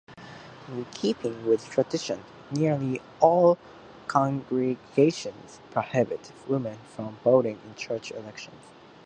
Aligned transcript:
In 0.67 0.85
keeping 0.95 1.45
with 1.45 1.69
tradition, 1.69 2.23
nearly 2.49 2.99
all 3.19 3.59
congregations 4.07 5.59
prohibit 5.69 6.31
women 6.47 6.79
from 6.95 7.17
voting 7.23 7.61
in 7.67 7.75
church 7.75 8.09
elections. 8.11 8.63